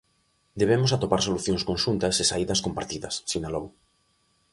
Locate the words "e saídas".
2.21-2.63